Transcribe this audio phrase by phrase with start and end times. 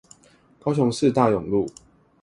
[0.59, 1.69] 高雄市大勇路